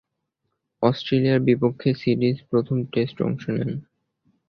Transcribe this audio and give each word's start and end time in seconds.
অস্ট্রেলিয়ার 0.83 1.39
বিপক্ষে 1.47 1.89
সিরিজের 1.93 2.47
প্রথম 2.49 2.77
টেস্টে 2.91 3.21
অংশ 3.23 3.43
নেন। 3.49 3.71